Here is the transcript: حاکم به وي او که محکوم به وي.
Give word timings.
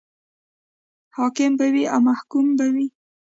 حاکم 1.17 1.51
به 1.59 1.67
وي 1.73 1.83
او 1.95 1.99
که 2.01 2.05
محکوم 2.07 2.47
به 2.57 2.67
وي. 2.73 2.87